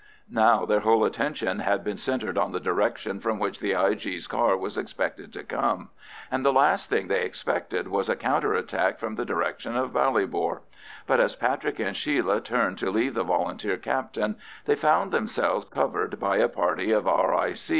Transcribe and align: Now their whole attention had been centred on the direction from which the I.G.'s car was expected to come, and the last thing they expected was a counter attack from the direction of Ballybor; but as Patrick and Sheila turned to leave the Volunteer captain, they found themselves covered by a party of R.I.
Now 0.31 0.65
their 0.65 0.79
whole 0.79 1.05
attention 1.05 1.59
had 1.59 1.83
been 1.83 1.95
centred 1.97 2.35
on 2.35 2.53
the 2.53 2.59
direction 2.59 3.19
from 3.19 3.37
which 3.37 3.59
the 3.59 3.75
I.G.'s 3.75 4.25
car 4.25 4.57
was 4.57 4.75
expected 4.75 5.31
to 5.33 5.43
come, 5.43 5.89
and 6.31 6.43
the 6.43 6.51
last 6.51 6.89
thing 6.89 7.07
they 7.07 7.21
expected 7.21 7.87
was 7.87 8.09
a 8.09 8.15
counter 8.15 8.55
attack 8.55 8.97
from 8.97 9.13
the 9.13 9.25
direction 9.25 9.75
of 9.77 9.93
Ballybor; 9.93 10.61
but 11.05 11.19
as 11.19 11.35
Patrick 11.35 11.77
and 11.77 11.95
Sheila 11.95 12.41
turned 12.41 12.79
to 12.79 12.89
leave 12.89 13.13
the 13.13 13.23
Volunteer 13.23 13.77
captain, 13.77 14.37
they 14.65 14.73
found 14.73 15.11
themselves 15.11 15.67
covered 15.69 16.19
by 16.19 16.37
a 16.37 16.49
party 16.49 16.89
of 16.91 17.07
R.I. 17.07 17.53